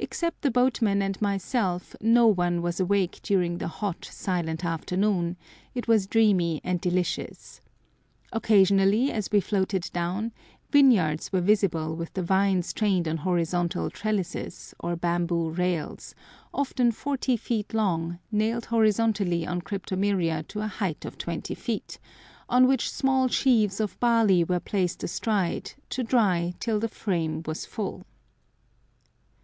Except 0.00 0.42
the 0.42 0.50
boatmen 0.50 1.00
and 1.00 1.22
myself, 1.22 1.94
no 2.00 2.26
one 2.26 2.60
was 2.60 2.80
awake 2.80 3.20
during 3.22 3.58
the 3.58 3.68
hot, 3.68 4.04
silent 4.04 4.64
afternoon—it 4.64 5.86
was 5.86 6.08
dreamy 6.08 6.60
and 6.64 6.80
delicious. 6.80 7.60
Occasionally, 8.32 9.12
as 9.12 9.30
we 9.30 9.38
floated 9.38 9.88
down, 9.92 10.32
vineyards 10.72 11.32
were 11.32 11.40
visible 11.40 11.94
with 11.94 12.12
the 12.14 12.22
vines 12.24 12.72
trained 12.72 13.06
on 13.06 13.18
horizontal 13.18 13.90
trellises, 13.90 14.74
or 14.80 14.96
bamboo 14.96 15.50
rails, 15.50 16.16
often 16.52 16.90
forty 16.90 17.36
feet 17.36 17.72
long, 17.72 18.18
nailed 18.32 18.64
horizontally 18.64 19.46
on 19.46 19.60
cryptomeria 19.62 20.42
to 20.48 20.62
a 20.62 20.66
height 20.66 21.04
of 21.04 21.16
twenty 21.16 21.54
feet, 21.54 22.00
on 22.48 22.66
which 22.66 22.90
small 22.90 23.28
sheaves 23.28 23.78
of 23.78 24.00
barley 24.00 24.42
were 24.42 24.58
placed 24.58 25.04
astride 25.04 25.74
to 25.90 26.02
dry 26.02 26.54
till 26.58 26.80
the 26.80 26.88
frame 26.88 27.40
was 27.46 27.64
full. 27.64 28.02